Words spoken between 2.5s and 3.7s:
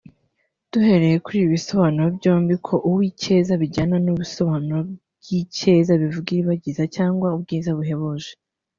ko Uwicyeza